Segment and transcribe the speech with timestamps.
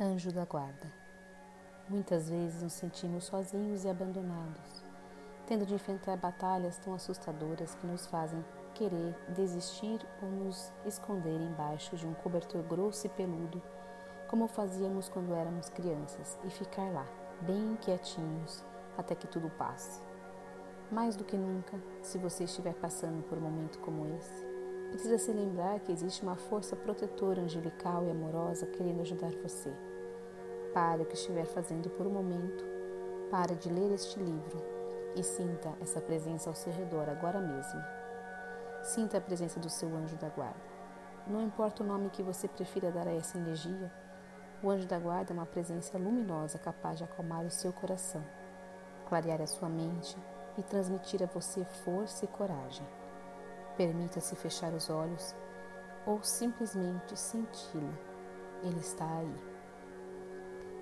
[0.00, 0.90] Anjo da guarda.
[1.86, 4.82] Muitas vezes nos sentimos sozinhos e abandonados,
[5.46, 8.42] tendo de enfrentar batalhas tão assustadoras que nos fazem
[8.74, 13.62] querer desistir ou nos esconder embaixo de um cobertor grosso e peludo,
[14.28, 17.06] como fazíamos quando éramos crianças, e ficar lá,
[17.42, 18.64] bem quietinhos,
[18.96, 20.00] até que tudo passe.
[20.90, 24.51] Mais do que nunca, se você estiver passando por um momento como esse,
[24.92, 29.72] precisa se lembrar que existe uma força protetora angelical e amorosa querendo ajudar você.
[30.74, 32.62] Pare o que estiver fazendo por um momento,
[33.30, 34.62] pare de ler este livro
[35.16, 37.82] e sinta essa presença ao seu redor agora mesmo.
[38.82, 40.60] Sinta a presença do seu anjo da guarda.
[41.26, 43.90] Não importa o nome que você prefira dar a essa energia,
[44.62, 48.22] o anjo da guarda é uma presença luminosa capaz de acalmar o seu coração,
[49.08, 50.16] clarear a sua mente
[50.58, 52.86] e transmitir a você força e coragem.
[53.76, 55.34] Permita-se fechar os olhos
[56.06, 57.92] ou simplesmente senti-lo.
[58.62, 59.34] Ele está aí.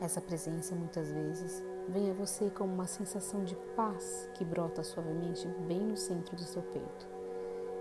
[0.00, 5.46] Essa presença muitas vezes vem a você como uma sensação de paz que brota suavemente
[5.68, 7.08] bem no centro do seu peito.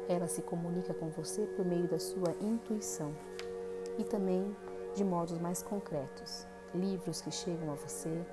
[0.08, 3.16] Ela se comunica com você por meio da sua intuição
[3.98, 4.56] e também
[4.94, 6.46] de modos mais concretos.
[6.74, 8.26] Livros que chegam a você,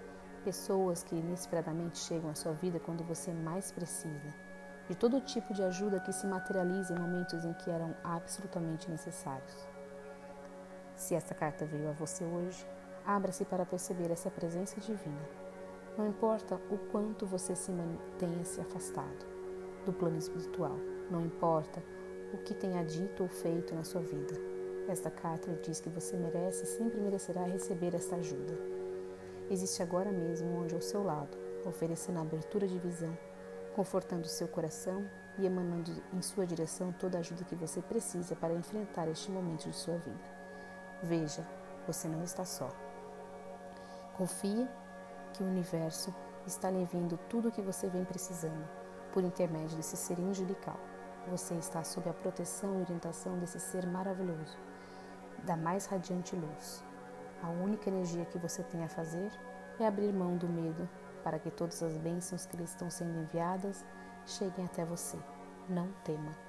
[0.45, 4.45] pessoas que inesperadamente chegam à sua vida quando você mais precisa
[4.89, 9.67] de todo tipo de ajuda que se materializa em momentos em que eram absolutamente necessários.
[10.95, 12.67] Se esta carta veio a você hoje,
[13.05, 15.28] abra-se para perceber essa presença divina.
[15.98, 19.27] Não importa o quanto você se mantenha se afastado
[19.84, 20.77] do plano espiritual,
[21.11, 21.83] não importa
[22.33, 24.34] o que tenha dito ou feito na sua vida.
[24.89, 28.56] Esta carta diz que você merece e sempre merecerá receber esta ajuda.
[29.50, 33.17] Existe agora mesmo um anjo ao seu lado, oferecendo abertura de visão
[33.77, 38.55] confortando seu coração e emanando em sua direção toda a ajuda que você precisa para
[38.55, 40.24] enfrentar este momento de sua vida.
[41.02, 41.46] Veja,
[41.86, 42.70] você não está só.
[44.14, 44.66] Confie
[45.34, 46.12] que o universo
[46.47, 48.66] está lhe enviando tudo o que você vem precisando
[49.12, 50.81] por intermédio desse ser angelical.
[51.28, 54.56] Você está sob a proteção e orientação desse ser maravilhoso,
[55.44, 56.82] da mais radiante luz.
[57.42, 59.31] A única energia que você tem a fazer
[59.78, 60.88] é abrir mão do medo
[61.26, 63.84] para que todas as bênçãos que lhe estão sendo enviadas
[64.26, 65.19] cheguem até você.
[65.69, 66.46] Não tema.